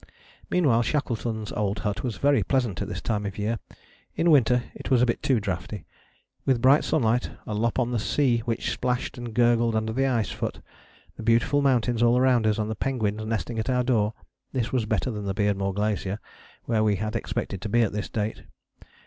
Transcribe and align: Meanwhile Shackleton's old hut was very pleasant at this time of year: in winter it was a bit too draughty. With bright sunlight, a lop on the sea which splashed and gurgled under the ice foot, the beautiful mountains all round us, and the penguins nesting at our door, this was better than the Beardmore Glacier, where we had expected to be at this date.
Meanwhile 0.49 0.81
Shackleton's 0.81 1.51
old 1.51 1.77
hut 1.85 2.01
was 2.03 2.17
very 2.17 2.41
pleasant 2.41 2.81
at 2.81 2.87
this 2.87 3.01
time 3.03 3.23
of 3.23 3.37
year: 3.37 3.59
in 4.15 4.31
winter 4.31 4.63
it 4.73 4.89
was 4.89 5.03
a 5.03 5.05
bit 5.05 5.21
too 5.21 5.39
draughty. 5.39 5.85
With 6.43 6.59
bright 6.59 6.83
sunlight, 6.83 7.29
a 7.45 7.53
lop 7.53 7.77
on 7.77 7.91
the 7.91 7.99
sea 7.99 8.39
which 8.39 8.71
splashed 8.71 9.19
and 9.19 9.31
gurgled 9.31 9.75
under 9.75 9.93
the 9.93 10.07
ice 10.07 10.31
foot, 10.31 10.59
the 11.17 11.21
beautiful 11.21 11.61
mountains 11.61 12.01
all 12.01 12.19
round 12.19 12.47
us, 12.47 12.57
and 12.57 12.67
the 12.67 12.73
penguins 12.73 13.23
nesting 13.23 13.59
at 13.59 13.69
our 13.69 13.83
door, 13.83 14.15
this 14.53 14.71
was 14.71 14.87
better 14.87 15.11
than 15.11 15.25
the 15.25 15.35
Beardmore 15.35 15.75
Glacier, 15.75 16.17
where 16.63 16.83
we 16.83 16.95
had 16.95 17.15
expected 17.15 17.61
to 17.61 17.69
be 17.69 17.83
at 17.83 17.91
this 17.93 18.09
date. 18.09 18.41